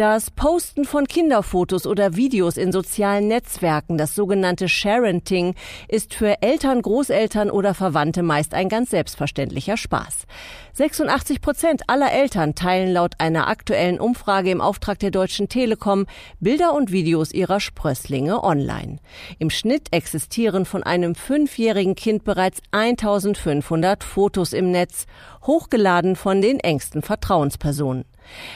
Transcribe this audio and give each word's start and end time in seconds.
Das 0.00 0.30
Posten 0.30 0.86
von 0.86 1.06
Kinderfotos 1.06 1.86
oder 1.86 2.16
Videos 2.16 2.56
in 2.56 2.72
sozialen 2.72 3.28
Netzwerken, 3.28 3.98
das 3.98 4.14
sogenannte 4.14 4.66
Sharenting, 4.66 5.54
ist 5.88 6.14
für 6.14 6.40
Eltern, 6.40 6.80
Großeltern 6.80 7.50
oder 7.50 7.74
Verwandte 7.74 8.22
meist 8.22 8.54
ein 8.54 8.70
ganz 8.70 8.88
selbstverständlicher 8.88 9.76
Spaß. 9.76 10.26
86 10.72 11.42
Prozent 11.42 11.82
aller 11.88 12.10
Eltern 12.10 12.54
teilen 12.54 12.94
laut 12.94 13.16
einer 13.18 13.48
aktuellen 13.48 14.00
Umfrage 14.00 14.50
im 14.50 14.62
Auftrag 14.62 14.98
der 15.00 15.10
Deutschen 15.10 15.50
Telekom 15.50 16.06
Bilder 16.38 16.72
und 16.72 16.90
Videos 16.90 17.30
ihrer 17.30 17.60
Sprösslinge 17.60 18.42
online. 18.42 19.00
Im 19.38 19.50
Schnitt 19.50 19.88
existieren 19.90 20.64
von 20.64 20.82
einem 20.82 21.14
fünfjährigen 21.14 21.94
Kind 21.94 22.24
bereits 22.24 22.62
1500 22.70 24.02
Fotos 24.02 24.54
im 24.54 24.70
Netz, 24.70 25.04
hochgeladen 25.42 26.16
von 26.16 26.40
den 26.40 26.58
engsten 26.58 27.02
Vertrauenspersonen. 27.02 28.06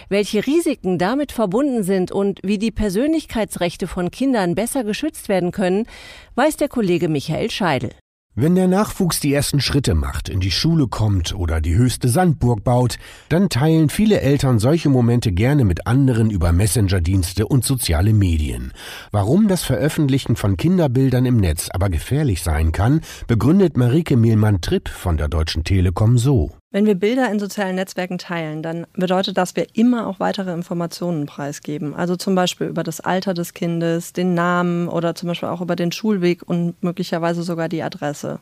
Welche 0.09 0.47
Risiken 0.47 0.99
damit 0.99 1.33
verbunden 1.33 1.83
sind 1.83 2.13
und 2.13 2.41
wie 2.43 2.59
die 2.59 2.71
Persönlichkeitsrechte 2.71 3.87
von 3.87 4.11
Kindern 4.11 4.55
besser 4.55 4.85
geschützt 4.85 5.29
werden 5.29 5.53
können, 5.53 5.87
weiß 6.35 6.57
der 6.57 6.69
Kollege 6.69 7.09
Michael 7.09 7.51
Scheidel. 7.51 7.91
Wenn 8.37 8.57
der 8.57 8.67
Nachwuchs 8.67 9.21
die 9.21 9.33
ersten 9.33 9.61
Schritte 9.61 9.95
macht, 9.95 10.29
in 10.29 10.41
die 10.41 10.51
Schule 10.51 10.89
kommt 10.89 11.37
oder 11.37 11.61
die 11.61 11.77
höchste 11.77 12.09
Sandburg 12.09 12.65
baut, 12.65 12.97
dann 13.29 13.49
teilen 13.49 13.91
viele 13.91 14.21
Eltern 14.21 14.59
solche 14.59 14.89
Momente 14.89 15.31
gerne 15.31 15.65
mit 15.65 15.87
anderen 15.87 16.31
über 16.31 16.51
Messenger-Dienste 16.51 17.47
und 17.47 17.65
soziale 17.65 18.13
Medien. 18.13 18.73
Warum 19.13 19.47
das 19.47 19.63
Veröffentlichen 19.63 20.35
von 20.35 20.57
Kinderbildern 20.57 21.27
im 21.27 21.37
Netz 21.37 21.69
aber 21.73 21.91
gefährlich 21.91 22.43
sein 22.43 22.73
kann, 22.73 23.03
begründet 23.29 23.77
Marike 23.77 24.17
Mehlmann-Tripp 24.17 24.89
von 24.89 25.17
der 25.17 25.29
Deutschen 25.29 25.63
Telekom 25.63 26.19
so. 26.19 26.51
Wenn 26.75 26.87
wir 26.87 26.97
Bilder 26.97 27.31
in 27.31 27.39
sozialen 27.39 27.77
Netzwerken 27.77 28.19
teilen, 28.19 28.61
dann 28.61 28.89
bedeutet 28.95 29.39
das, 29.39 29.45
dass 29.45 29.57
wir 29.57 29.67
immer 29.75 30.07
auch 30.07 30.21
weitere 30.21 30.55
Informationen 30.55 31.27
preisgeben. 31.27 31.95
Also 31.95 32.17
zum 32.17 32.35
Beispiel 32.35 32.67
über 32.67 32.83
das 32.83 33.01
Alter 33.01 33.35
des 33.35 33.53
Kindes, 33.53 34.15
den 34.15 34.33
Namen 34.33 34.89
oder 34.89 35.15
zum 35.15 35.27
Beispiel 35.29 35.51
auch 35.51 35.61
über 35.61 35.77
den 35.77 35.93
Schulweg 35.93 36.43
und 36.49 36.83
möglicherweise 36.83 37.43
sogar 37.43 37.69
die 37.69 37.83
Adresse. 37.83 38.41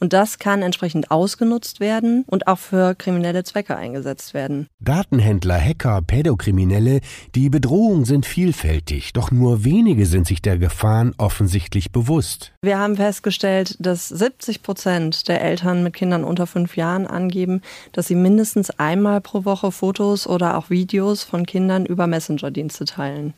Und 0.00 0.14
das 0.14 0.38
kann 0.38 0.62
entsprechend 0.62 1.10
ausgenutzt 1.10 1.78
werden 1.78 2.24
und 2.26 2.46
auch 2.46 2.58
für 2.58 2.94
kriminelle 2.94 3.44
Zwecke 3.44 3.76
eingesetzt 3.76 4.32
werden. 4.32 4.66
Datenhändler, 4.80 5.60
Hacker, 5.60 6.00
Pädokriminelle, 6.00 7.00
die 7.34 7.50
Bedrohungen 7.50 8.06
sind 8.06 8.24
vielfältig, 8.24 9.12
doch 9.12 9.30
nur 9.30 9.62
wenige 9.62 10.06
sind 10.06 10.26
sich 10.26 10.40
der 10.40 10.56
Gefahren 10.56 11.12
offensichtlich 11.18 11.92
bewusst. 11.92 12.52
Wir 12.62 12.78
haben 12.78 12.96
festgestellt, 12.96 13.76
dass 13.78 14.08
70 14.08 14.62
Prozent 14.62 15.28
der 15.28 15.42
Eltern 15.42 15.82
mit 15.82 15.92
Kindern 15.92 16.24
unter 16.24 16.46
fünf 16.46 16.76
Jahren 16.76 17.06
angeben, 17.06 17.59
dass 17.92 18.06
sie 18.06 18.14
mindestens 18.14 18.70
einmal 18.70 19.20
pro 19.20 19.44
Woche 19.44 19.72
Fotos 19.72 20.26
oder 20.26 20.56
auch 20.56 20.70
Videos 20.70 21.22
von 21.22 21.46
Kindern 21.46 21.86
über 21.86 22.06
Messenger-Dienste 22.06 22.84
teilen. 22.84 23.34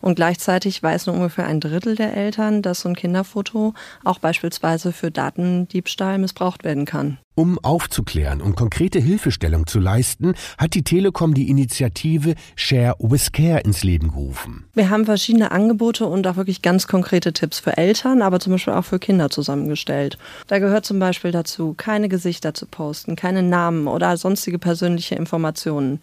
Und 0.00 0.16
gleichzeitig 0.16 0.82
weiß 0.82 1.06
nur 1.06 1.16
ungefähr 1.16 1.46
ein 1.46 1.60
Drittel 1.60 1.94
der 1.94 2.16
Eltern, 2.16 2.62
dass 2.62 2.80
so 2.80 2.88
ein 2.88 2.96
Kinderfoto 2.96 3.74
auch 4.04 4.18
beispielsweise 4.18 4.92
für 4.92 5.10
Datendiebstahl 5.10 6.18
missbraucht 6.18 6.64
werden 6.64 6.84
kann. 6.84 7.18
Um 7.34 7.58
aufzuklären 7.62 8.42
und 8.42 8.56
konkrete 8.56 8.98
Hilfestellung 8.98 9.66
zu 9.66 9.80
leisten, 9.80 10.34
hat 10.58 10.74
die 10.74 10.84
Telekom 10.84 11.32
die 11.32 11.48
Initiative 11.48 12.34
Share 12.56 12.94
with 12.98 13.32
Care 13.32 13.60
ins 13.60 13.82
Leben 13.82 14.10
gerufen. 14.10 14.66
Wir 14.74 14.90
haben 14.90 15.06
verschiedene 15.06 15.50
Angebote 15.50 16.04
und 16.04 16.26
auch 16.26 16.36
wirklich 16.36 16.60
ganz 16.60 16.86
konkrete 16.86 17.32
Tipps 17.32 17.58
für 17.58 17.78
Eltern, 17.78 18.20
aber 18.20 18.38
zum 18.38 18.52
Beispiel 18.52 18.74
auch 18.74 18.84
für 18.84 18.98
Kinder 18.98 19.30
zusammengestellt. 19.30 20.18
Da 20.46 20.58
gehört 20.58 20.84
zum 20.84 20.98
Beispiel 20.98 21.30
dazu, 21.30 21.72
keine 21.74 22.10
Gesichter 22.10 22.52
zu 22.52 22.66
posten, 22.66 23.16
keine 23.16 23.42
Namen 23.42 23.86
oder 23.86 24.14
sonstige 24.18 24.58
persönliche 24.58 25.14
Informationen. 25.14 26.00